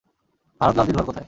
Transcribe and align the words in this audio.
ভারত 0.61 0.75
লালজির 0.77 0.95
ঘর 0.97 1.05
কোথায়? 1.05 1.19